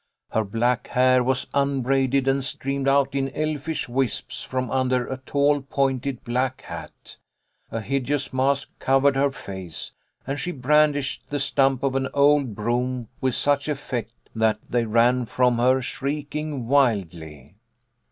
[0.31, 5.61] Her black hair was unbraided, and streamed out in elfish wisps from under a tall
[5.61, 7.17] pointed black hat.
[7.69, 9.91] A hideous mask covered her face,
[10.25, 15.27] and she brandished the stump of an old broom with such effect that they ran
[15.27, 17.53] from her, shrieking wildly.